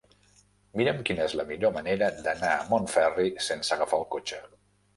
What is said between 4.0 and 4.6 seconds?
el cotxe.